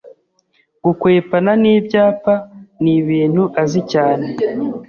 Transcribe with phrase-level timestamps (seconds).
[0.83, 2.33] Gukwepana n’ibyapa
[2.83, 4.27] nibintu azi cyane